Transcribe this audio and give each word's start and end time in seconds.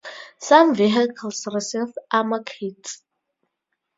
Some 0.39 0.73
vehicles 0.73 1.47
received 1.53 1.95
armor 2.11 2.41
kits. 2.43 3.03